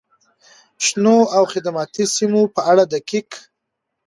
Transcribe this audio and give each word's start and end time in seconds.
شنو 0.85 1.17
او 1.35 1.43
خدماتي 1.53 2.03
سیمو 2.15 2.41
په 2.55 2.61
اړه 2.71 2.83
دقیق، 2.93 3.29